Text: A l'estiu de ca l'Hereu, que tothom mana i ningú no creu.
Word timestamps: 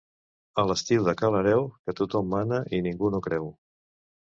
A 0.61 0.63
l'estiu 0.69 1.03
de 1.07 1.13
ca 1.19 1.29
l'Hereu, 1.35 1.69
que 1.85 1.95
tothom 2.01 2.33
mana 2.37 2.65
i 2.79 2.83
ningú 2.89 3.15
no 3.17 3.23
creu. 3.31 3.49